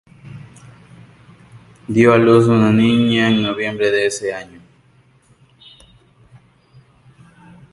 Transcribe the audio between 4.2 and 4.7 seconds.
año.